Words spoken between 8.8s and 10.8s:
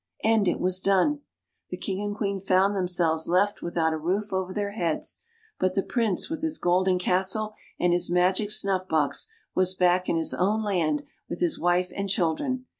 box, was back in his own